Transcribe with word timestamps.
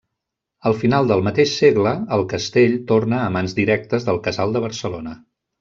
Al 0.69 0.75
final 0.83 1.09
del 1.11 1.21
mateix 1.27 1.53
segle, 1.59 1.93
el 2.19 2.25
castell 2.33 2.75
torna 2.93 3.21
a 3.27 3.31
mans 3.39 3.57
directes 3.63 4.09
del 4.11 4.23
casal 4.31 4.57
de 4.57 4.67
Barcelona. 4.69 5.19